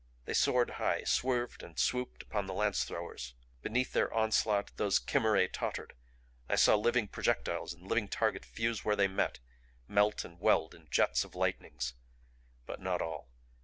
[0.25, 3.35] They soared high, swerved and swooped upon the lance throwers.
[3.61, 5.93] Beneath their onslaught those chimerae tottered,
[6.49, 9.41] I saw living projectiles and living target fuse where they met
[9.87, 11.93] melt and weld in jets of lightnings.
[12.65, 13.29] But not all.